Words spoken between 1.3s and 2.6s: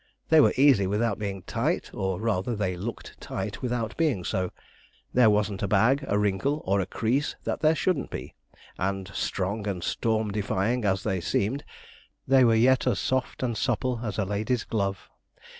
tight, or rather